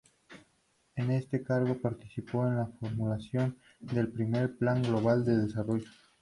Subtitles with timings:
[0.95, 5.91] En este cargo participó en la formulación del Primer Plan Global de Desarrollo.